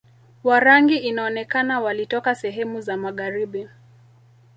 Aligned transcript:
Warangi 0.43 0.97
inaonekana 0.97 1.79
walitoka 1.79 2.35
sehemu 2.35 2.81
za 2.81 2.97
magharibi 2.97 3.67